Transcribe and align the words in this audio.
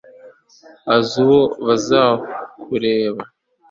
azi 0.95 1.15
uwo 1.23 1.39
bazakureba 1.67 3.23